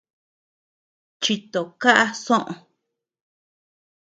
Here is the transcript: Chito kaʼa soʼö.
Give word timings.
Chito 1.21 1.61
kaʼa 1.81 2.05
soʼö. 2.23 2.51